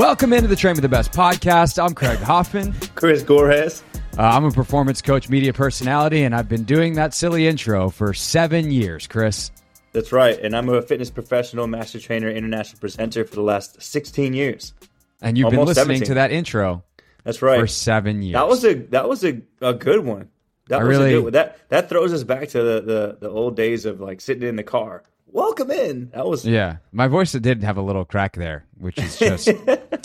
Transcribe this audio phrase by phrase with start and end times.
[0.00, 1.78] Welcome into the Train with the Best podcast.
[1.78, 2.72] I'm Craig Hoffman.
[2.94, 3.82] Chris Gorres.
[4.16, 8.14] Uh, I'm a performance coach, media personality, and I've been doing that silly intro for
[8.14, 9.50] seven years, Chris.
[9.92, 10.40] That's right.
[10.40, 14.72] And I'm a fitness professional, master trainer, international presenter for the last 16 years.
[15.20, 16.08] And you've been Almost listening 17.
[16.08, 16.82] to that intro
[17.24, 17.60] That's right.
[17.60, 18.32] for seven years.
[18.32, 20.30] That was a that was a, a good one.
[20.68, 21.32] That I was really- a good one.
[21.34, 24.56] That that throws us back to the, the, the old days of like sitting in
[24.56, 25.02] the car.
[25.32, 26.10] Welcome in.
[26.10, 29.48] That was Yeah, my voice did have a little crack there, which is just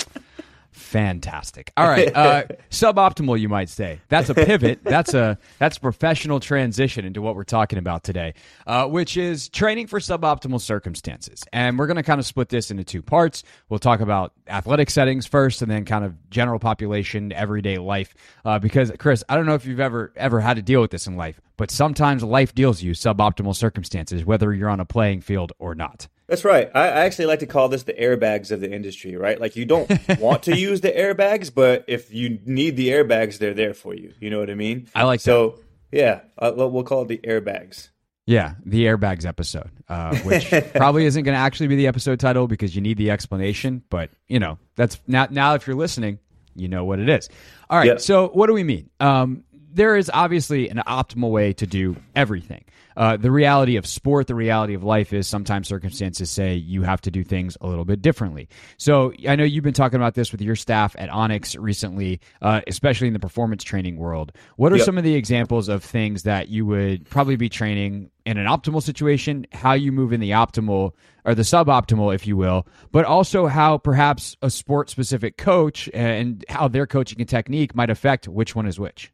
[0.71, 1.71] fantastic.
[1.75, 4.01] All right, uh, suboptimal, you might say.
[4.07, 4.83] That's a pivot.
[4.83, 8.35] That's a that's a professional transition into what we're talking about today,
[8.67, 11.43] uh, which is training for suboptimal circumstances.
[11.51, 13.43] And we're going to kind of split this into two parts.
[13.67, 18.13] We'll talk about athletic settings first, and then kind of general population, everyday life.
[18.43, 21.07] Uh, because Chris, I don't know if you've ever ever had to deal with this
[21.07, 25.53] in life, but sometimes life deals you suboptimal circumstances, whether you're on a playing field
[25.59, 26.07] or not.
[26.27, 26.71] That's right.
[26.73, 29.39] I, I actually like to call this the airbags of the industry, right?
[29.39, 29.89] Like you don't
[30.19, 34.13] want to use the airbags, but if you need the airbags, they're there for you.
[34.19, 34.87] You know what I mean?
[34.95, 35.59] I like so.
[35.91, 37.89] Yeah, uh, we'll we'll call it the airbags.
[38.25, 42.47] Yeah, the airbags episode, uh, which probably isn't going to actually be the episode title
[42.47, 43.83] because you need the explanation.
[43.89, 45.27] But you know, that's now.
[45.29, 46.17] Now, if you're listening,
[46.55, 47.29] you know what it is.
[47.69, 47.87] All right.
[47.87, 47.97] Yeah.
[47.97, 48.89] So, what do we mean?
[48.99, 49.43] Um,
[49.75, 52.63] there is obviously an optimal way to do everything.
[52.97, 57.01] Uh, the reality of sport, the reality of life is sometimes circumstances say you have
[57.01, 58.47] to do things a little bit differently.
[58.77, 62.61] So I know you've been talking about this with your staff at Onyx recently, uh,
[62.67, 64.31] especially in the performance training world.
[64.55, 64.85] What are Yep.
[64.85, 68.81] some of the examples of things that you would probably be training in an optimal
[68.81, 70.91] situation, how you move in the optimal
[71.25, 76.45] or the suboptimal, if you will, but also how perhaps a sport specific coach and
[76.47, 79.11] how their coaching and technique might affect which one is which?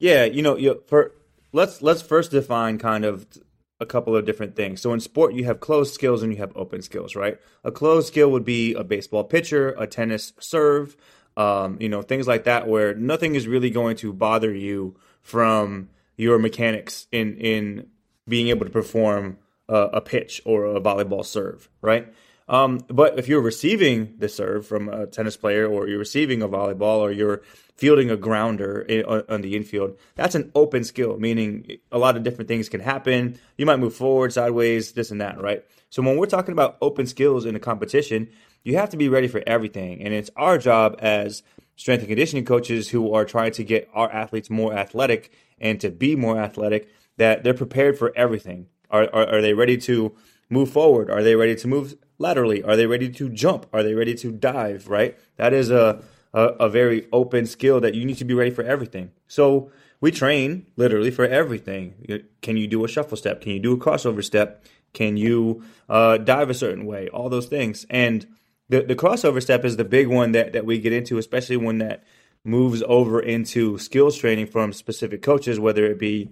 [0.00, 1.12] Yeah, you know, you, for
[1.52, 3.26] let's let's first define kind of
[3.78, 4.80] a couple of different things.
[4.80, 7.38] So in sport, you have closed skills and you have open skills, right?
[7.64, 10.96] A closed skill would be a baseball pitcher, a tennis serve,
[11.36, 15.90] um, you know, things like that, where nothing is really going to bother you from
[16.16, 17.86] your mechanics in in
[18.26, 19.38] being able to perform
[19.68, 22.12] a, a pitch or a volleyball serve, right?
[22.50, 26.48] Um, but if you're receiving the serve from a tennis player, or you're receiving a
[26.48, 27.42] volleyball, or you're
[27.76, 32.16] fielding a grounder in, on, on the infield, that's an open skill, meaning a lot
[32.16, 33.38] of different things can happen.
[33.56, 35.64] You might move forward, sideways, this and that, right?
[35.90, 38.28] So when we're talking about open skills in a competition,
[38.64, 41.44] you have to be ready for everything, and it's our job as
[41.76, 45.88] strength and conditioning coaches who are trying to get our athletes more athletic and to
[45.88, 48.66] be more athletic that they're prepared for everything.
[48.90, 50.16] Are, are, are they ready to
[50.50, 51.10] move forward?
[51.10, 52.62] Are they ready to move laterally?
[52.62, 53.66] Are they ready to jump?
[53.72, 54.88] Are they ready to dive?
[54.88, 55.18] Right?
[55.36, 58.62] That is a, a, a very open skill that you need to be ready for
[58.62, 59.10] everything.
[59.26, 62.22] So we train literally for everything.
[62.42, 63.40] Can you do a shuffle step?
[63.40, 64.64] Can you do a crossover step?
[64.92, 67.08] Can you uh, dive a certain way?
[67.08, 67.86] All those things.
[67.90, 68.26] And
[68.68, 71.78] the, the crossover step is the big one that, that we get into, especially when
[71.78, 72.04] that
[72.44, 76.30] moves over into skills training from specific coaches, whether it be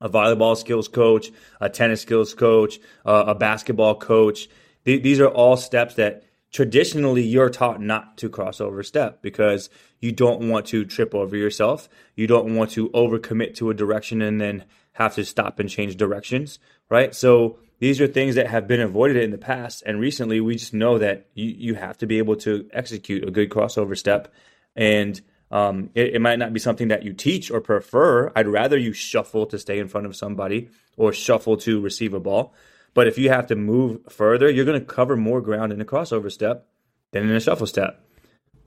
[0.00, 4.48] a volleyball skills coach, a tennis skills coach, uh, a basketball coach.
[4.86, 9.68] Th- these are all steps that traditionally you're taught not to cross over step because
[10.00, 11.88] you don't want to trip over yourself.
[12.14, 15.96] You don't want to overcommit to a direction and then have to stop and change
[15.96, 16.58] directions,
[16.88, 17.14] right?
[17.14, 19.82] So these are things that have been avoided in the past.
[19.84, 23.30] And recently we just know that you, you have to be able to execute a
[23.30, 24.32] good crossover step.
[24.74, 25.20] And
[25.50, 28.32] um, it, it might not be something that you teach or prefer.
[28.34, 32.20] I'd rather you shuffle to stay in front of somebody or shuffle to receive a
[32.20, 32.54] ball.
[32.96, 35.84] But if you have to move further, you're going to cover more ground in a
[35.84, 36.66] crossover step
[37.12, 38.00] than in a shuffle step.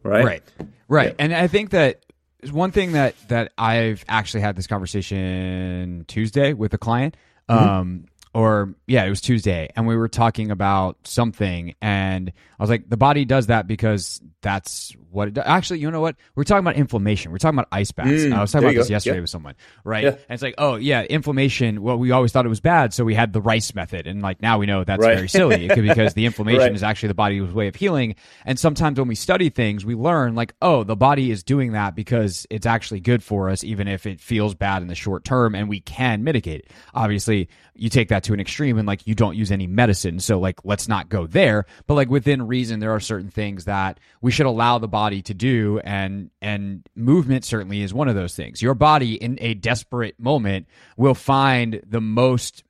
[0.04, 0.24] Right?
[0.24, 0.44] Right.
[0.88, 1.08] Right.
[1.08, 1.16] Yeah.
[1.18, 2.06] And I think that
[2.52, 7.18] one thing that that I've actually had this conversation Tuesday with a client.
[7.50, 12.70] Um or yeah, it was Tuesday and we were talking about something and I was
[12.70, 15.44] like the body does that because that's what it does.
[15.48, 16.16] Actually, you know what?
[16.36, 17.32] We're talking about inflammation.
[17.32, 18.10] We're talking about ice baths.
[18.12, 18.94] Mm, I was talking about this go.
[18.94, 19.22] yesterday Yeah.
[19.22, 20.04] with someone, right?
[20.04, 20.10] Yeah.
[20.10, 23.14] And it's like, "Oh, yeah, inflammation, well we always thought it was bad, so we
[23.16, 25.16] had the rice method." And like now we know that's Right.
[25.16, 26.74] very silly because the inflammation Right.
[26.74, 28.16] is actually the body's way of healing.
[28.46, 31.96] And sometimes when we study things, we learn like, oh, the body is doing that
[31.96, 35.56] because it's actually good for us, even if it feels bad in the short term,
[35.56, 36.72] and we can mitigate it.
[36.94, 40.20] Obviously, you take that to an extreme and like you don't use any medicine.
[40.20, 41.66] So like let's not go there.
[41.88, 45.34] But like within reason, there are certain things that we should allow the body to
[45.34, 48.62] do and and movement certainly is one of those things.
[48.62, 50.68] Your body in a desperate moment
[50.98, 52.64] will find the most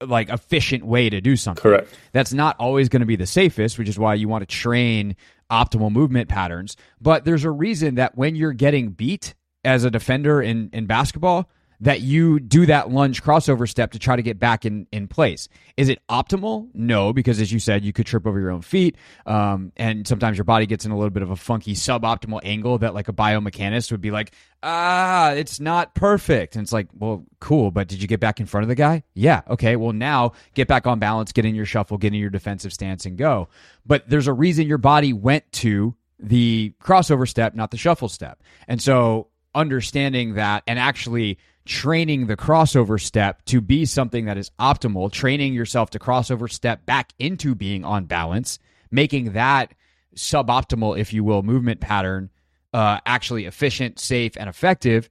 [0.00, 1.62] like efficient way to do something.
[1.62, 1.94] Correct.
[2.12, 5.16] That's not always going to be the safest, which is why you want to train
[5.50, 6.76] optimal movement patterns.
[7.00, 9.34] But there's a reason that when you're getting beat
[9.64, 11.48] as a defender in, in basketball,
[11.84, 15.50] that you do that lunge crossover step to try to get back in, in place.
[15.76, 16.70] Is it optimal?
[16.72, 18.96] No, because as you said, you could trip over your own feet.
[19.26, 22.78] Um, and sometimes your body gets in a little bit of a funky suboptimal angle
[22.78, 24.32] that like a biomechanist would be like,
[24.62, 26.56] ah, it's not perfect.
[26.56, 29.02] And it's like, well, cool, but did you get back in front of the guy?
[29.12, 29.42] Yeah.
[29.50, 29.76] Okay.
[29.76, 33.04] Well, now get back on balance, get in your shuffle, get in your defensive stance
[33.04, 33.50] and go.
[33.84, 38.42] But there's a reason your body went to the crossover step, not the shuffle step.
[38.66, 44.50] And so understanding that and actually training the crossover step to be something that is
[44.60, 48.58] optimal, training yourself to crossover step back into being on balance,
[48.90, 49.72] making that
[50.14, 52.30] suboptimal, if you will, movement pattern
[52.72, 55.08] uh, actually efficient, safe, and effective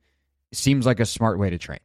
[0.51, 1.79] seems like a smart way to train.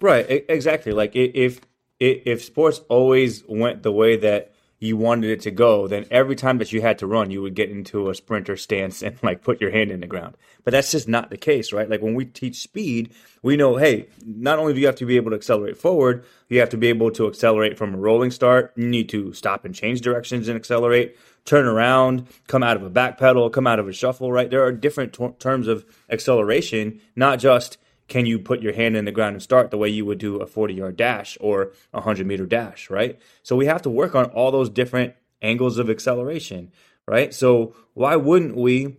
[0.00, 0.92] Right, exactly.
[0.92, 1.60] Like if
[2.00, 4.52] if sports always went the way that
[4.82, 7.54] you wanted it to go, then every time that you had to run, you would
[7.54, 10.36] get into a sprinter stance and like put your hand in the ground.
[10.64, 11.88] But that's just not the case, right?
[11.88, 13.12] Like when we teach speed,
[13.42, 16.58] we know, hey, not only do you have to be able to accelerate forward, you
[16.58, 18.72] have to be able to accelerate from a rolling start.
[18.76, 22.90] You need to stop and change directions and accelerate, turn around, come out of a
[22.90, 24.50] back pedal, come out of a shuffle, right?
[24.50, 29.04] There are different t- terms of acceleration, not just can you put your hand in
[29.04, 31.98] the ground and start the way you would do a 40 yard dash or a
[31.98, 33.18] 100 meter dash, right?
[33.42, 36.72] So we have to work on all those different angles of acceleration,
[37.06, 37.32] right?
[37.32, 38.96] So why wouldn't we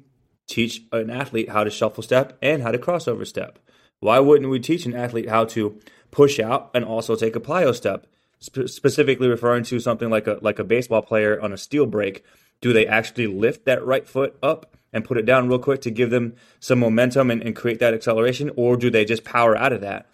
[0.48, 3.60] teach an athlete how to shuffle step and how to crossover step?
[4.00, 5.80] Why wouldn't we teach an athlete how to
[6.12, 8.08] push out and also take a plyo step?
[8.40, 12.26] Spe- specifically referring to something like a like a baseball player on a steal break,
[12.64, 15.92] do they actually lift that right foot up and put it down real quick to
[15.92, 19.74] give them some momentum and, and create that acceleration, or do they just power out
[19.74, 20.10] of that?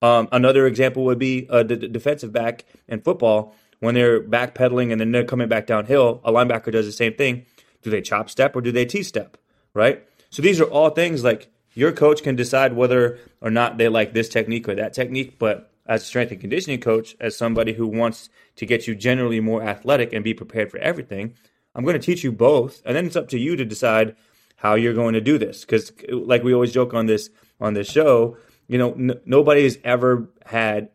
[0.00, 4.98] Um, another example would be uh, the, defensive back in football when they're backpedaling and
[4.98, 6.22] then they're coming back downhill.
[6.24, 7.44] A linebacker does the same thing.
[7.82, 9.36] Do they chop step or do they T step?
[9.74, 10.02] Right.
[10.30, 14.14] So these are all things like your coach can decide whether or not they like
[14.14, 15.38] this technique or that technique.
[15.38, 19.40] But as a strength and conditioning coach, as somebody who wants to get you generally
[19.40, 21.34] more athletic and be prepared for everything,
[21.74, 24.16] I'm going to teach you both, and then it's up to you to decide
[24.56, 25.60] how you're going to do this.
[25.60, 27.30] Because, like we always joke on this
[27.60, 28.36] on this show,
[28.66, 30.90] you know, n- nobody has ever had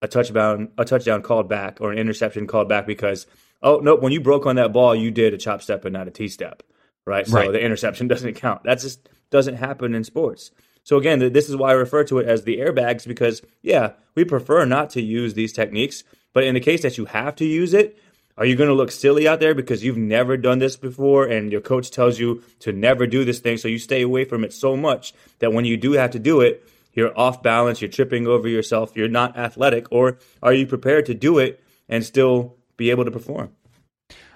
[0.00, 3.26] a touchdown a touchdown called back or an interception called back because
[3.62, 6.08] oh no, when you broke on that ball, you did a chop step and not
[6.08, 6.62] a T step,
[7.06, 7.26] right?
[7.26, 7.52] So right.
[7.52, 8.64] the interception doesn't count.
[8.64, 10.50] That just doesn't happen in sports.
[10.84, 14.24] So again, this is why I refer to it as the airbags because yeah, we
[14.24, 17.72] prefer not to use these techniques, but in the case that you have to use
[17.72, 17.98] it,
[18.42, 21.52] are you going to look silly out there because you've never done this before and
[21.52, 23.56] your coach tells you to never do this thing?
[23.56, 26.40] So you stay away from it so much that when you do have to do
[26.40, 31.06] it, you're off balance, you're tripping over yourself, you're not athletic, or are you prepared
[31.06, 33.52] to do it and still be able to perform?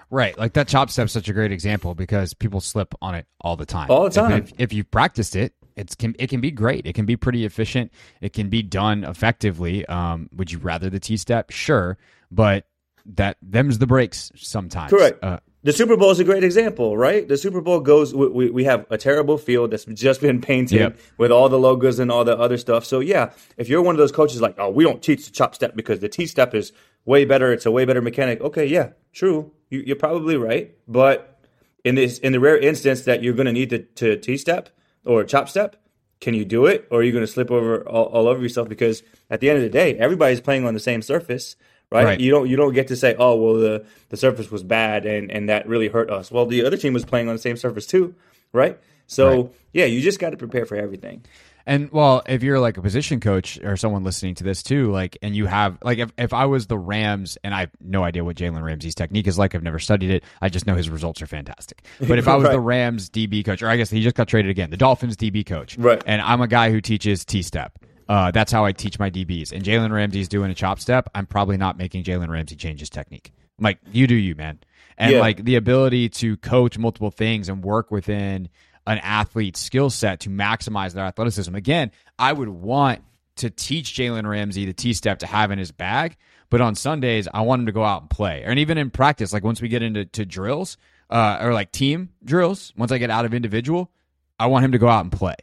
[0.09, 3.57] Right, like that chop step's such a great example because people slip on it all
[3.57, 3.91] the time.
[3.91, 4.31] All the time.
[4.31, 6.85] If, if, you've practiced it, it's can it can be great.
[6.85, 7.91] It can be pretty efficient.
[8.21, 9.85] It can be done effectively.
[9.85, 11.49] Um, would you rather the T step?
[11.49, 11.97] Sure,
[12.31, 12.67] but
[13.15, 14.89] that them's the breaks sometimes.
[14.89, 15.23] Correct.
[15.23, 17.27] Uh, the Super Bowl is a great example, right?
[17.27, 18.13] The Super Bowl goes.
[18.13, 20.99] We, we have a terrible field that's just been painted yep.
[21.17, 22.85] with all the logos and all the other stuff.
[22.85, 25.55] So yeah, if you're one of those coaches like, oh, we don't teach the chop
[25.55, 26.71] step because the T step is
[27.05, 27.51] way better.
[27.51, 28.41] It's a way better mechanic.
[28.41, 29.51] Okay, yeah, true.
[29.69, 31.41] You, you're probably right, but
[31.83, 34.69] in this in the rare instance that you're going to need to, to T step
[35.05, 35.75] or chop step,
[36.21, 38.69] can you do it, or are you going to slip over all, all over yourself?
[38.69, 41.55] Because at the end of the day, everybody's playing on the same surface
[41.91, 42.05] right?
[42.05, 42.19] right?
[42.19, 45.31] You don't you don't get to say, oh well, the the surface was bad and
[45.31, 46.31] and that really hurt us.
[46.31, 48.15] Well, the other team was playing on the same surface too,
[48.53, 48.79] right?
[49.07, 49.51] So right.
[49.73, 51.23] yeah, you just got to prepare for everything.
[51.67, 55.17] And well, if you're like a position coach or someone listening to this too, like,
[55.21, 58.23] and you have like, if, if I was the Rams and I have no idea
[58.23, 60.23] what Jalen Ramsey's technique is like, I've never studied it.
[60.41, 61.83] I just know his results are fantastic.
[62.07, 62.53] But if I was right.
[62.53, 65.45] the Rams DB coach, or I guess he just got traded again, the Dolphins DB
[65.45, 66.01] coach, right?
[66.05, 67.77] And I'm a guy who teaches T step.
[68.07, 69.51] Uh, that's how I teach my DBs.
[69.51, 71.09] And Jalen Ramsey's doing a chop step.
[71.13, 73.33] I'm probably not making Jalen Ramsey change his technique.
[73.59, 74.59] I'm like, you do you, man.
[74.97, 75.19] And yeah.
[75.19, 78.49] like the ability to coach multiple things and work within
[78.85, 81.53] an athlete's skill set to maximize their athleticism.
[81.53, 83.01] Again, I would want
[83.37, 86.15] to teach Jalen Ramsey the T step to have in his bag,
[86.49, 88.43] but on Sundays, I want him to go out and play.
[88.45, 90.77] And even in practice, like once we get into to drills
[91.09, 93.91] uh, or like team drills, once I get out of individual,
[94.39, 95.35] I want him to go out and play.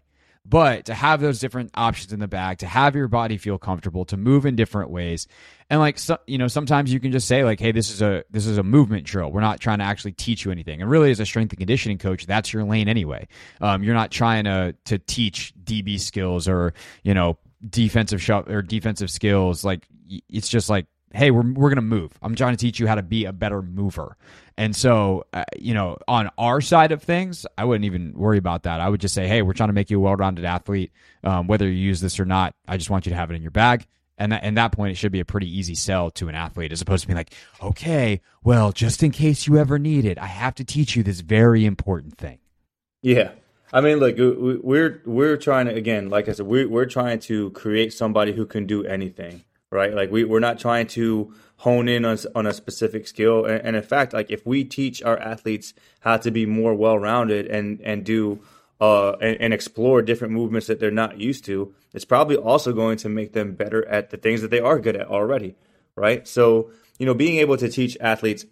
[0.46, 4.04] But to have those different options in the bag, to have your body feel comfortable,
[4.06, 5.26] to move in different ways,
[5.70, 8.24] and like so, you know, sometimes you can just say like, "Hey, this is a
[8.30, 9.32] this is a movement drill.
[9.32, 11.96] We're not trying to actually teach you anything." And really, as a strength and conditioning
[11.96, 13.26] coach, that's your lane anyway.
[13.62, 16.74] Um, you're not trying to to teach DB skills or
[17.04, 19.64] you know defensive shot or defensive skills.
[19.64, 19.88] Like
[20.28, 22.12] it's just like hey, we're we're gonna move.
[22.22, 24.16] I'm trying to teach you how to be a better mover.
[24.56, 28.62] And so, uh, you know, on our side of things, I wouldn't even worry about
[28.64, 28.80] that.
[28.80, 30.92] I would just say, hey, we're trying to make you a well-rounded athlete.
[31.24, 33.42] Um, whether you use this or not, I just want you to have it in
[33.42, 33.86] your bag.
[34.16, 36.70] And at, and that point, it should be a pretty easy sell to an athlete
[36.70, 40.26] as opposed to being like, okay, well, just in case you ever need it, I
[40.26, 42.38] have to teach you this very important thing.
[43.02, 43.32] Yeah.
[43.72, 47.50] I mean, look, we're we're trying to again, like I said, we're we're trying to
[47.50, 49.42] create somebody who can do anything,
[49.74, 49.92] right?
[49.92, 53.76] Like we we're not trying to hone in on, on a specific skill, and, and
[53.76, 57.80] in fact, like if we teach our athletes how to be more well rounded and
[57.82, 58.40] and do
[58.80, 62.96] uh and, and explore different movements that they're not used to, it's probably also going
[62.98, 65.56] to make them better at the things that they are good at already,
[65.96, 66.26] right?
[66.26, 68.46] So you know, being able to teach athletes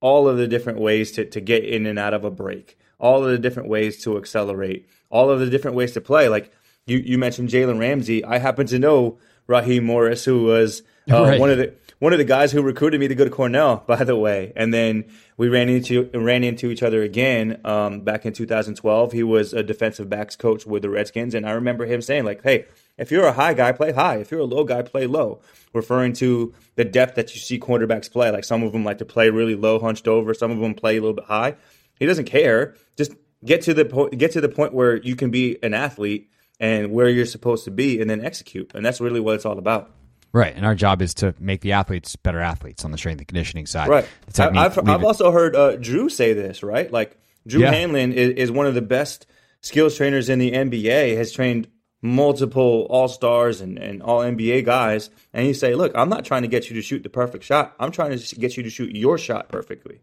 [0.00, 3.24] all of the different ways to to get in and out of a break all
[3.24, 6.28] of the different ways to accelerate, all of the different ways to play.
[6.28, 6.52] Like
[6.86, 8.24] you, you mentioned Jalen Ramsey.
[8.24, 9.18] I happen to know
[9.50, 11.40] Raheem Morris, who was uh, right.
[11.40, 14.04] one of the one of the guys who recruited me to go to Cornell, by
[14.04, 14.52] the way.
[14.56, 15.04] And then
[15.36, 19.12] we ran into ran into each other again um, back in 2012.
[19.12, 22.42] He was a defensive backs coach with the Redskins, and I remember him saying like,
[22.42, 22.66] "Hey,
[22.96, 24.18] if you're a high guy, play high.
[24.18, 25.40] If you're a low guy, play low."
[25.72, 28.30] Referring to the depth that you see quarterbacks play.
[28.30, 30.32] Like some of them like to play really low, hunched over.
[30.32, 31.56] Some of them play a little bit high.
[31.98, 32.74] He doesn't care.
[32.96, 33.12] Just
[33.44, 34.16] get to the point.
[34.16, 36.30] Get to the point where you can be an athlete
[36.60, 38.70] and where you're supposed to be, and then execute.
[38.74, 39.90] And that's really what it's all about.
[40.32, 43.26] Right, and our job is to make the athletes better athletes on the strength and
[43.26, 43.88] conditioning side.
[43.88, 44.06] Right.
[44.38, 46.62] I've, I've also heard uh, Drew say this.
[46.62, 47.74] Right, like Drew yeah.
[47.74, 49.26] Hanlen is, is one of the best
[49.60, 51.16] skills trainers in the NBA.
[51.16, 51.66] Has trained
[52.00, 56.42] multiple all stars and, and all NBA guys, and he say, "Look, I'm not trying
[56.42, 57.74] to get you to shoot the perfect shot.
[57.80, 60.00] I'm trying to get you to shoot your shot perfectly."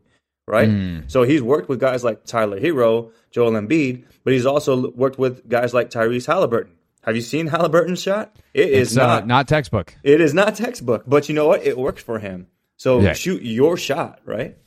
[0.48, 0.70] Right?
[0.70, 1.12] Mm.
[1.12, 5.48] So he's worked with guys like Tyler Herro, Joel Embiid, but he's also worked with
[5.50, 6.74] guys like Tyrese Halliburton.
[7.04, 8.36] Have you seen Halliburton's shot?
[8.54, 9.96] It is it's, uh, not uh, not textbook.
[10.04, 11.66] It is not textbook, but you know what?
[11.66, 12.48] It works for him.
[12.78, 13.14] So yeah.
[13.14, 14.58] shoot your shot, right?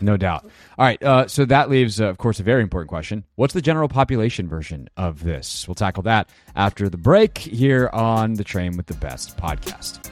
[0.00, 0.44] No doubt.
[0.78, 1.02] All right.
[1.02, 3.24] Uh, so that leaves, uh, of course, a very important question.
[3.36, 5.66] What's the general population version of this?
[5.66, 10.10] We'll tackle that after the break here on the Train with the Best podcast.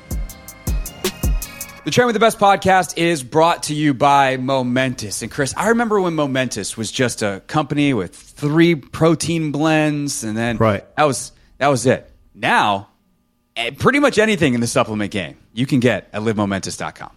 [1.87, 5.23] The Train with the Best podcast is brought to you by Momentous.
[5.23, 10.37] And Chris, I remember when Momentous was just a company with three protein blends, and
[10.37, 10.85] then right.
[10.97, 12.11] that was that was it.
[12.35, 12.89] Now,
[13.55, 17.13] eh, pretty much anything in the supplement game you can get at livemomentous.com.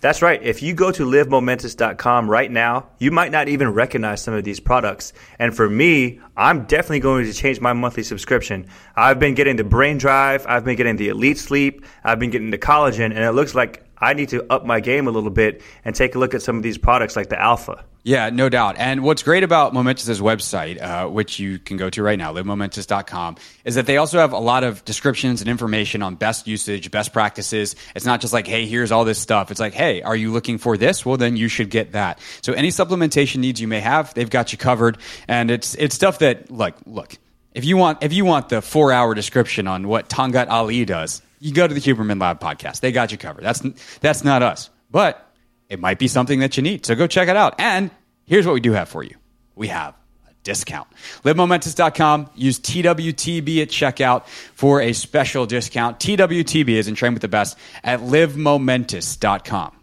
[0.00, 0.42] That's right.
[0.42, 4.58] If you go to livemomentous.com right now, you might not even recognize some of these
[4.58, 5.12] products.
[5.38, 8.68] And for me, I'm definitely going to change my monthly subscription.
[8.96, 12.50] I've been getting the Brain Drive, I've been getting the Elite Sleep, I've been getting
[12.50, 15.62] the collagen, and it looks like I need to up my game a little bit
[15.84, 17.84] and take a look at some of these products like the Alpha.
[18.06, 18.76] Yeah, no doubt.
[18.78, 23.36] And what's great about Momentous' website, uh, which you can go to right now, livemomentous.com,
[23.64, 27.14] is that they also have a lot of descriptions and information on best usage, best
[27.14, 27.76] practices.
[27.96, 29.50] It's not just like, hey, here's all this stuff.
[29.50, 31.06] It's like, hey, are you looking for this?
[31.06, 32.20] Well, then you should get that.
[32.42, 34.98] So any supplementation needs you may have, they've got you covered.
[35.26, 37.16] And it's it's stuff that, like, look,
[37.54, 41.22] if you want if you want the four hour description on what Tongkat Ali does,
[41.38, 42.80] you go to the Huberman Lab podcast.
[42.80, 43.44] They got you covered.
[43.44, 43.60] That's
[44.00, 45.30] that's not us, but
[45.68, 46.86] it might be something that you need.
[46.86, 47.54] So go check it out.
[47.58, 47.90] And
[48.24, 49.16] here's what we do have for you:
[49.54, 49.94] we have
[50.28, 50.88] a discount.
[51.24, 52.30] LiveMomentous.com.
[52.34, 55.98] Use TWTB at checkout for a special discount.
[55.98, 59.76] TWTB is in train with the best at LiveMomentous.com.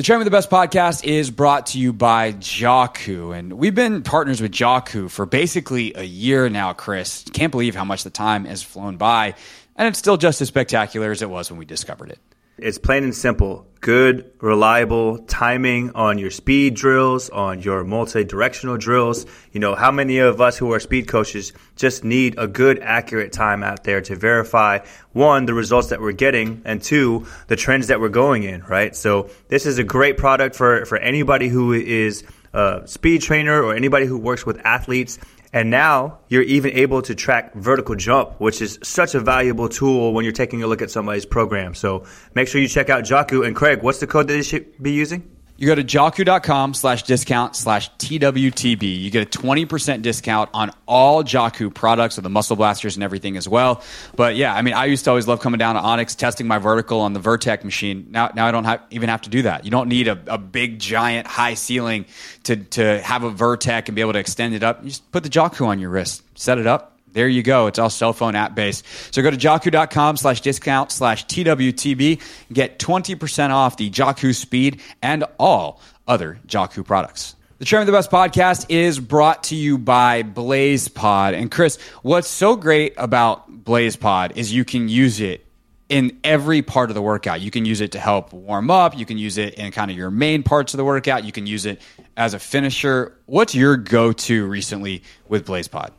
[0.00, 3.36] The Train with the Best podcast is brought to you by JAWKU.
[3.36, 7.22] And we've been partners with JAWKU for basically a year now, Chris.
[7.34, 9.34] Can't believe how much the time has flown by
[9.80, 12.18] and it's still just as spectacular as it was when we discovered it.
[12.58, 13.66] It's plain and simple.
[13.80, 19.24] Good, reliable timing on your speed drills, on your multi-directional drills.
[19.52, 23.32] You know, how many of us who are speed coaches just need a good, accurate
[23.32, 24.80] time out there to verify
[25.12, 28.94] one, the results that we're getting, and two, the trends that we're going in, right?
[28.94, 32.22] So this is a great product for, for anybody who is
[32.52, 35.18] a speed trainer or anybody who works with athletes
[35.52, 40.12] and now you're even able to track vertical jump, which is such a valuable tool
[40.12, 41.74] when you're taking a look at somebody's program.
[41.74, 42.04] So
[42.34, 43.46] make sure you check out JAWKU.
[43.46, 45.28] And Craig, what's the code that they should be using?
[45.60, 48.98] You go to jawku.com slash discount slash TWTB.
[48.98, 53.36] You get a 20% discount on all JAWKU products, so the muscle blasters and everything
[53.36, 53.82] as well.
[54.16, 56.56] But yeah, I mean, I used to always love coming down to Onyx, testing my
[56.56, 58.06] vertical on the Vertec machine.
[58.08, 59.66] Now, now I don't have, even have to do that.
[59.66, 62.06] You don't need a, a big, giant, high ceiling
[62.44, 64.82] to, to have a Vertec and be able to extend it up.
[64.82, 67.66] You just put the JAWKU on your wrist, set it up, there you go.
[67.66, 68.84] It's all cell phone app based.
[69.12, 72.20] So go to jawku.com slash discount slash TWTB.
[72.52, 77.36] Get 20% off the JAWKU Speed and all other JAWKU products.
[77.58, 81.34] The Train of the Best podcast is brought to you by BlazePod.
[81.34, 85.44] And Chris, what's so great about BlazePod is you can use it
[85.90, 87.42] in every part of the workout.
[87.42, 88.96] You can use it to help warm up.
[88.96, 91.24] You can use it in kind of your main parts of the workout.
[91.24, 91.82] You can use it
[92.16, 93.18] as a finisher.
[93.26, 95.90] What's your go to recently with BlazePod?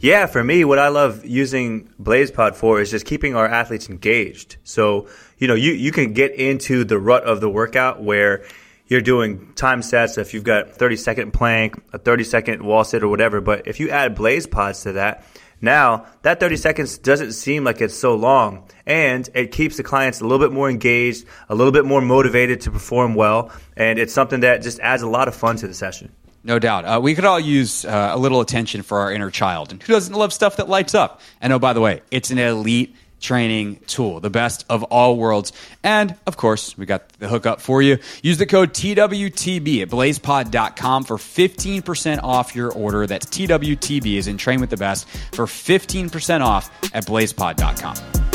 [0.00, 4.56] Yeah, for me, what I love using BlazePod for is just keeping our athletes engaged.
[4.64, 8.46] So, you know, you, you can get into the rut of the workout where
[8.86, 10.16] you're doing time sets.
[10.16, 13.78] If you've got 30 second plank, a 30 second wall sit or whatever, but if
[13.78, 15.26] you add BlazePods to that,
[15.62, 20.20] now, that 30 seconds doesn't seem like it's so long, and it keeps the clients
[20.20, 24.14] a little bit more engaged, a little bit more motivated to perform well, and it's
[24.14, 26.12] something that just adds a lot of fun to the session.
[26.42, 26.84] No doubt.
[26.84, 29.72] Uh, we could all use uh, a little attention for our inner child.
[29.72, 31.20] And who doesn't love stuff that lights up?
[31.40, 35.52] And oh, by the way, it's an elite training tool, the best of all worlds.
[35.82, 37.98] And of course, we got the hookup for you.
[38.22, 43.06] Use the code TWTB at blazepod.com for 15% off your order.
[43.06, 48.29] That's TWTB is in Train with the Best for 15% off at blazepod.com.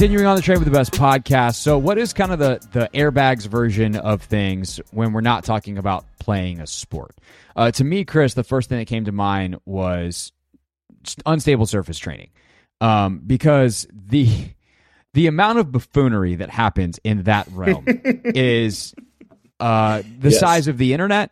[0.00, 1.56] Continuing on the Train with the Best podcast.
[1.56, 5.76] So, what is kind of the the airbags version of things when we're not talking
[5.76, 7.14] about playing a sport?
[7.54, 10.32] Uh, to me, Chris, the first thing that came to mind was
[11.26, 12.30] unstable surface training,
[12.80, 14.26] um, because the
[15.12, 18.94] the amount of buffoonery that happens in that realm is
[19.60, 20.40] uh, the yes.
[20.40, 21.30] size of the internet.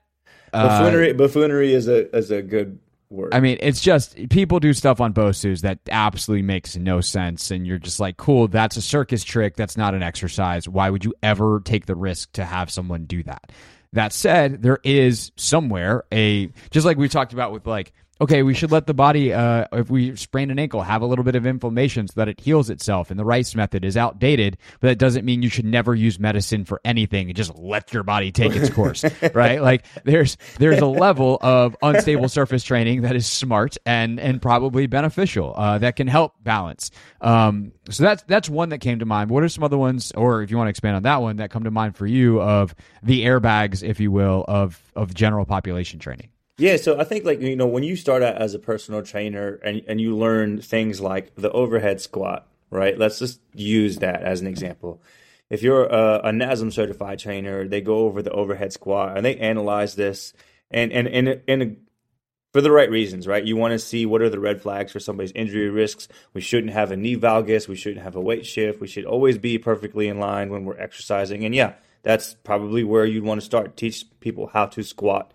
[0.52, 2.78] Buffoonery, uh, buffoonery is a is a good
[3.10, 3.34] word.
[3.34, 7.66] I mean, it's just people do stuff on Bosus that absolutely makes no sense, and
[7.66, 9.56] you're just like, cool, that's a circus trick.
[9.56, 10.68] That's not an exercise.
[10.68, 13.52] Why would you ever take the risk to have someone do that?
[13.94, 18.54] That said, there is somewhere a just like we talked about with like okay, we
[18.54, 21.46] should let the body, uh, if we sprain an ankle, have a little bit of
[21.46, 23.10] inflammation so that it heals itself.
[23.10, 26.64] And the Rice method is outdated, but that doesn't mean you should never use medicine
[26.64, 29.62] for anything and just let your body take its course, right?
[29.62, 34.87] Like there's there's a level of unstable surface training that is smart and and probably
[34.87, 36.90] beneficial uh, that can help balance.
[37.20, 39.30] Um, so that's that's one that came to mind.
[39.30, 41.50] What are some other ones, or if you want to expand on that one, that
[41.50, 45.98] come to mind for you of the airbags, if you will, of of general population
[45.98, 46.30] training?
[46.58, 49.60] Yeah, so I think like you know when you start out as a personal trainer
[49.62, 52.98] and and you learn things like the overhead squat, right?
[52.98, 55.00] Let's just use that as an example.
[55.50, 59.37] If you're a, a NASM certified trainer, they go over the overhead squat and they
[59.37, 60.33] analyze this
[60.68, 61.76] and and and and
[62.52, 63.44] for the right reasons, right?
[63.44, 66.09] You want to see what are the red flags for somebody's injury risks.
[66.35, 67.68] We shouldn't have a knee valgus.
[67.68, 68.80] We shouldn't have a weight shift.
[68.80, 71.44] We should always be perfectly in line when we're exercising.
[71.44, 73.76] And yeah, that's probably where you'd want to start.
[73.76, 75.33] Teach people how to squat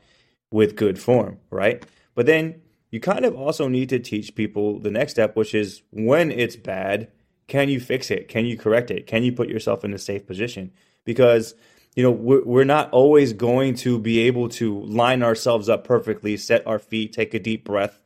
[0.54, 1.84] with good form, right?
[2.14, 2.62] But then
[2.92, 6.56] you kind of also need to teach people the next step, which is when it's
[6.56, 7.12] bad,
[7.48, 8.28] can you fix it?
[8.28, 9.08] Can you correct it?
[9.08, 10.72] Can you put yourself in a safe position?
[11.06, 11.56] Because
[11.96, 16.66] you know we're not always going to be able to line ourselves up perfectly, set
[16.68, 18.00] our feet, take a deep breath,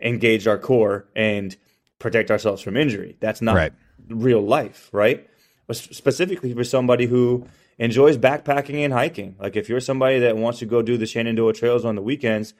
[0.00, 1.56] engage our core, and
[1.98, 3.16] protect ourselves from injury.
[3.18, 3.72] That's not right.
[4.08, 5.26] real life, right?
[5.72, 7.46] Specifically for somebody who
[7.78, 9.36] enjoys backpacking and hiking.
[9.38, 12.54] Like if you're somebody that wants to go do the Shenandoah trails on the weekends,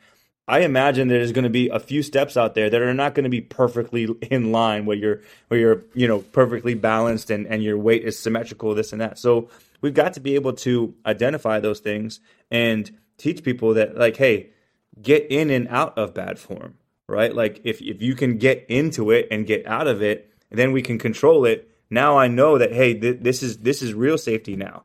[0.47, 3.25] I imagine there's going to be a few steps out there that are not going
[3.25, 7.63] to be perfectly in line where you're where you're you know perfectly balanced and and
[7.63, 9.19] your weight is symmetrical this and that.
[9.19, 9.51] So
[9.83, 14.51] we've got to be able to identify those things and teach people that like hey,
[15.03, 16.79] get in and out of bad form,
[17.09, 17.35] right?
[17.35, 20.81] Like if if you can get into it and get out of it, then we
[20.81, 21.71] can control it.
[21.91, 24.85] Now I know that hey, th- this is this is real safety now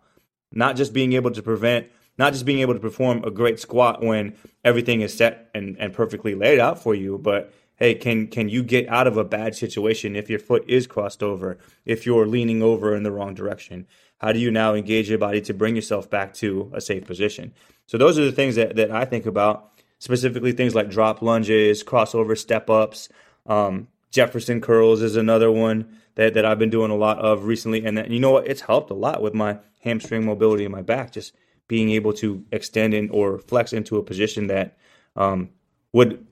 [0.56, 1.88] not just being able to prevent,
[2.18, 5.94] not just being able to perform a great squat when everything is set and, and
[5.94, 9.56] perfectly laid out for you, but hey, can can you get out of a bad
[9.56, 13.88] situation if your foot is crossed over, if you're leaning over in the wrong direction?
[14.20, 17.54] How do you now engage your body to bring yourself back to a safe position?
[17.88, 21.84] So those are the things that, that I think about, specifically things like drop lunges,
[21.84, 23.10] crossover step ups,
[23.46, 27.84] um, Jefferson curls is another one that, that I've been doing a lot of recently.
[27.84, 28.48] And that, you know what?
[28.48, 31.34] It's helped a lot with my hamstring mobility in my back, just
[31.68, 34.78] being able to extend in or flex into a position that
[35.16, 35.50] um,
[35.92, 36.26] would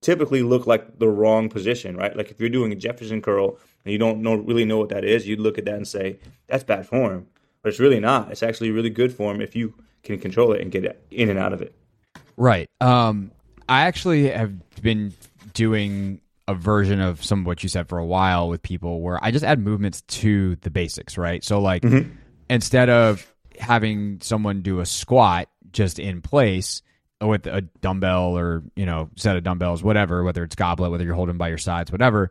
[0.00, 2.16] typically look like the wrong position, right?
[2.16, 5.04] Like if you're doing a Jefferson curl and you don't know really know what that
[5.04, 7.26] is, you'd look at that and say, that's bad form.
[7.62, 8.30] But it's really not.
[8.30, 11.54] It's actually really good form if you can control it and get in and out
[11.54, 11.74] of it.
[12.36, 12.68] Right.
[12.80, 13.30] Um,
[13.68, 15.14] I actually have been
[15.54, 19.18] doing a version of some of what you said for a while with people where
[19.22, 21.42] I just add movements to the basics, right?
[21.42, 22.10] So like mm-hmm.
[22.48, 26.82] Instead of having someone do a squat just in place
[27.20, 31.14] with a dumbbell or, you know, set of dumbbells, whatever, whether it's goblet, whether you're
[31.14, 32.30] holding by your sides, whatever,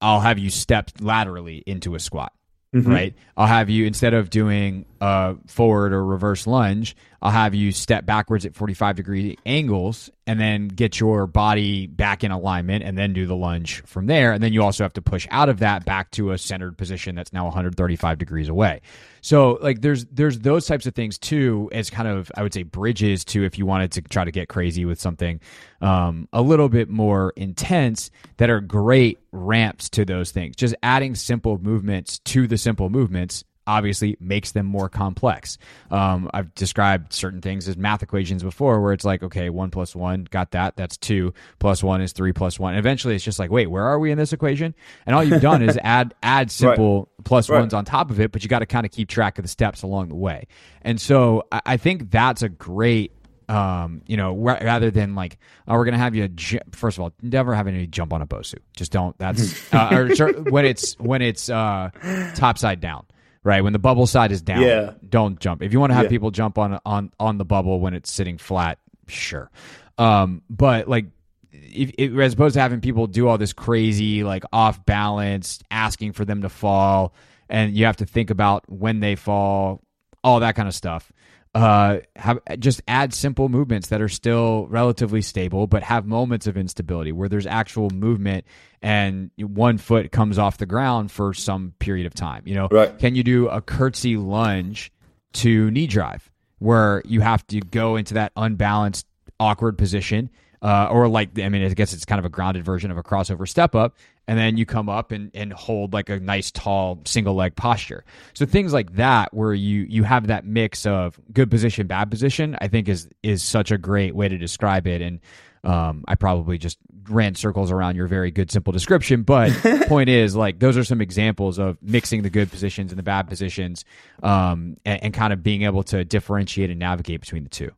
[0.00, 2.32] I'll have you step laterally into a squat.
[2.74, 2.92] Mm-hmm.
[2.92, 3.14] Right.
[3.36, 8.04] I'll have you instead of doing a forward or reverse lunge, I'll have you step
[8.04, 13.14] backwards at 45 degree angles and then get your body back in alignment and then
[13.14, 14.32] do the lunge from there.
[14.32, 17.14] And then you also have to push out of that back to a centered position
[17.14, 18.82] that's now 135 degrees away.
[19.26, 22.62] So like there's there's those types of things too as kind of I would say
[22.62, 25.40] bridges to if you wanted to try to get crazy with something
[25.80, 30.54] um, a little bit more intense that are great ramps to those things.
[30.54, 35.58] Just adding simple movements to the simple movements obviously makes them more complex.
[35.90, 39.94] Um, I've described certain things as math equations before, where it's like, okay, one plus
[39.94, 42.74] one, got that, that's two, plus one is three, plus one.
[42.74, 44.74] And eventually, it's just like, wait, where are we in this equation?
[45.04, 47.24] And all you've done is add add simple right.
[47.24, 47.60] plus right.
[47.60, 49.48] ones on top of it, but you got to kind of keep track of the
[49.48, 50.46] steps along the way.
[50.82, 53.12] And so I, I think that's a great
[53.48, 56.28] um, you know, rather than like, oh, we're gonna have you.
[56.28, 58.56] J- First of all, never have any jump on a Bosu.
[58.76, 59.16] Just don't.
[59.18, 61.90] That's uh, or when it's when it's uh,
[62.34, 63.06] topside down
[63.46, 63.62] right?
[63.62, 64.94] When the bubble side is down, yeah.
[65.08, 65.62] don't jump.
[65.62, 66.10] If you want to have yeah.
[66.10, 69.50] people jump on on on the bubble when it's sitting flat, sure.
[69.98, 71.06] Um, but like
[71.52, 76.12] if, if, as opposed to having people do all this crazy like off balance, asking
[76.12, 77.14] for them to fall,
[77.48, 79.80] and you have to think about when they fall,
[80.24, 81.12] all that kind of stuff
[81.56, 86.58] uh, have just add simple movements that are still relatively stable, but have moments of
[86.58, 88.44] instability where there's actual movement
[88.82, 92.42] and one foot comes off the ground for some period of time.
[92.44, 92.98] You know, right.
[92.98, 94.92] can you do a curtsy lunge
[95.32, 99.06] to knee drive where you have to go into that unbalanced,
[99.40, 100.28] awkward position?
[100.60, 103.02] Uh, or like I mean, I guess it's kind of a grounded version of a
[103.02, 103.96] crossover step up,
[104.28, 108.04] and then you come up and, and hold like a nice tall single leg posture.
[108.34, 112.56] So things like that where you you have that mix of good position, bad position,
[112.60, 115.00] I think is is such a great way to describe it.
[115.00, 115.20] And
[115.64, 119.52] um, I probably just ran circles around your very good simple description, but
[119.88, 123.28] point is like those are some examples of mixing the good positions and the bad
[123.28, 123.84] positions,
[124.22, 127.70] um, and, and kind of being able to differentiate and navigate between the two.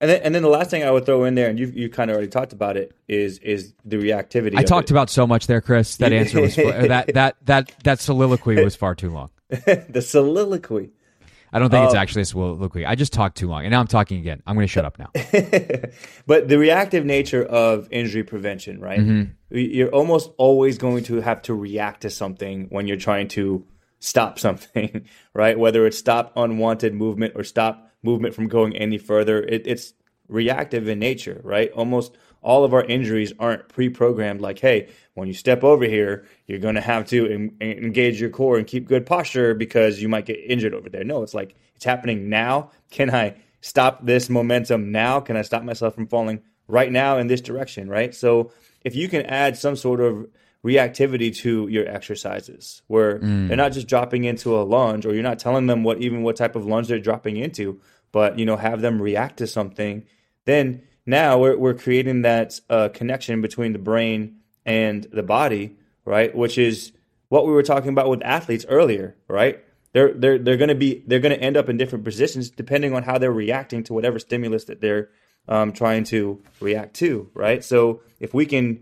[0.00, 1.88] And then, and then the last thing I would throw in there, and you you
[1.88, 4.56] kind of already talked about it, is is the reactivity.
[4.56, 4.94] I talked it.
[4.94, 5.96] about so much there, Chris.
[5.96, 9.30] That answer was that that that that soliloquy was far too long.
[9.48, 10.90] the soliloquy.
[11.52, 12.84] I don't think um, it's actually a soliloquy.
[12.84, 14.42] I just talked too long, and now I'm talking again.
[14.46, 15.08] I'm going to shut up now.
[16.26, 19.00] but the reactive nature of injury prevention, right?
[19.00, 19.56] Mm-hmm.
[19.56, 23.64] You're almost always going to have to react to something when you're trying to
[24.00, 25.58] stop something, right?
[25.58, 29.42] Whether it's stop unwanted movement or stop movement from going any further.
[29.42, 29.92] It, it's
[30.28, 31.70] reactive in nature, right?
[31.72, 36.60] Almost all of our injuries aren't pre-programmed like, hey, when you step over here, you're
[36.60, 40.26] going to have to en- engage your core and keep good posture because you might
[40.26, 41.04] get injured over there.
[41.04, 42.70] No, it's like it's happening now.
[42.90, 45.20] Can I stop this momentum now?
[45.20, 48.14] Can I stop myself from falling right now in this direction, right?
[48.14, 48.52] So
[48.84, 50.28] if you can add some sort of
[50.64, 53.46] reactivity to your exercises where mm.
[53.46, 56.34] they're not just dropping into a lunge or you're not telling them what even what
[56.34, 57.80] type of lunge they're dropping into
[58.12, 60.04] but you know have them react to something
[60.44, 66.34] then now we're, we're creating that uh, connection between the brain and the body right?
[66.34, 66.92] Which is
[67.28, 69.62] what we were talking about with athletes earlier right?
[69.92, 72.94] They're they're they're going to be they're going to end up in different positions depending
[72.94, 75.10] on how they're reacting to whatever stimulus that they're
[75.48, 77.62] um, trying to react to right?
[77.62, 78.80] So if we can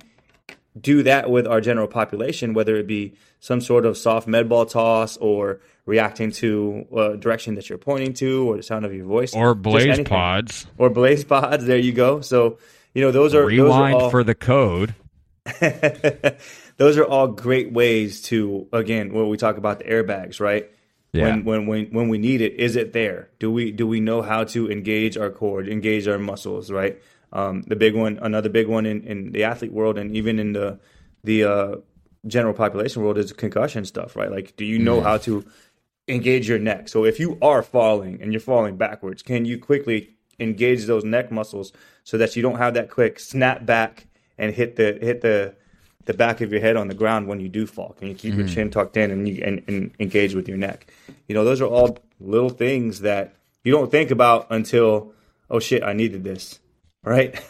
[0.81, 4.67] do that with our general population whether it be some sort of soft med ball
[4.67, 9.05] toss or reacting to a direction that you're pointing to or the sound of your
[9.05, 9.35] voice.
[9.35, 10.67] Or BlazePods.
[10.79, 11.67] Or BlazePods.
[11.67, 12.21] There you go.
[12.21, 12.59] So
[12.95, 14.95] you know those are rewind those are all, for the code.
[16.77, 20.71] Those are all great ways to again when we talk about the airbags right?
[21.13, 21.37] Yeah.
[21.37, 23.29] when, when when when we need it is it there?
[23.39, 27.01] Do we do we know how to engage our cord, engage our muscles right
[27.35, 30.53] um, the big one another big one in, in the athlete world and even in
[30.53, 30.79] the
[31.23, 31.77] the uh,
[32.27, 35.45] general population world is concussion stuff right like do you know how to
[36.09, 36.89] engage your neck.
[36.89, 41.31] So if you are falling and you're falling backwards, can you quickly engage those neck
[41.31, 45.55] muscles so that you don't have that quick snap back and hit the hit the
[46.07, 47.95] the back of your head on the ground when you do fall?
[47.99, 48.41] Can you keep mm-hmm.
[48.41, 50.93] your chin tucked in and you and, and engage with your neck?
[51.29, 55.13] You know, those are all little things that you don't think about until
[55.51, 56.59] oh shit, I needed this,
[57.05, 57.41] right?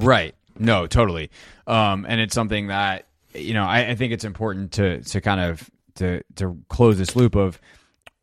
[0.00, 0.34] Right.
[0.58, 1.30] No, totally.
[1.66, 5.40] Um, and it's something that you know I, I think it's important to to kind
[5.40, 7.60] of to to close this loop of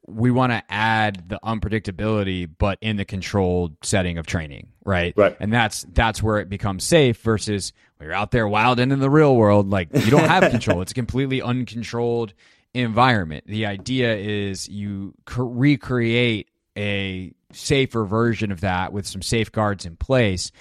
[0.06, 5.38] we want to add the unpredictability but in the controlled setting of training right right
[5.40, 9.00] and that's that's where it becomes safe versus when you're out there wild and in
[9.00, 12.34] the real world like you don't have control it's a completely uncontrolled
[12.74, 19.96] environment the idea is you recreate a safer version of that with some safeguards in
[19.96, 20.52] place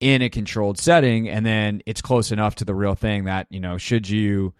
[0.00, 3.60] in a controlled setting and then it's close enough to the real thing that you
[3.60, 4.52] know should you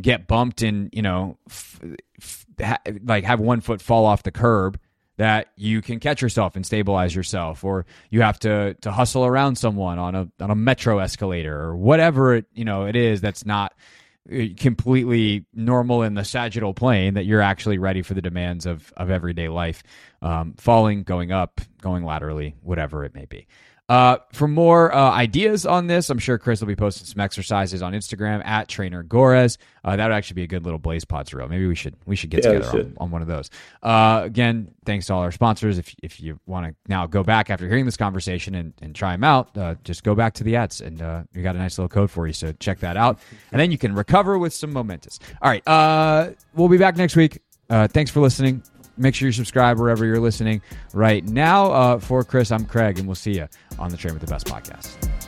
[0.00, 1.80] get bumped and you know f-
[2.20, 4.78] f- ha- like have one foot fall off the curb
[5.16, 9.56] that you can catch yourself and stabilize yourself, or you have to to hustle around
[9.56, 13.46] someone on a on a metro escalator or whatever it you know it is that's
[13.46, 13.74] not
[14.56, 19.10] completely normal in the sagittal plane that you're actually ready for the demands of of
[19.10, 19.82] everyday life,
[20.22, 23.46] um, falling, going up, going laterally, whatever it may be.
[23.88, 27.82] Uh, for more uh, ideas on this, I'm sure Chris will be posting some exercises
[27.82, 29.58] on Instagram at Trainer Gorres.
[29.84, 31.46] Uh, that would actually be a good little BlazePods reel.
[31.46, 32.86] Maybe we should we should get Yeah, together should.
[32.86, 33.48] on, on one of those.
[33.84, 35.78] Uh, again, thanks to all our sponsors.
[35.78, 39.12] If if you want to now go back after hearing this conversation and, and try
[39.12, 41.78] them out, uh, just go back to the ads and uh, we got a nice
[41.78, 42.32] little code for you.
[42.32, 43.20] So check that out,
[43.52, 45.20] and then you can recover with some momentous.
[45.40, 47.40] All right, uh, we'll be back next week.
[47.70, 48.62] Uh, thanks for listening.
[48.96, 51.72] Make sure you subscribe wherever you're listening right now.
[51.72, 54.46] Uh, for Chris, I'm Craig, and we'll see you on the Train with the Best
[54.46, 55.25] podcast.